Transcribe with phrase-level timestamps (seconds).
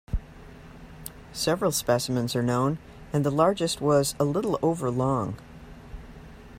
[1.31, 2.79] Several specimens are known
[3.13, 5.37] and the largest was a little over long.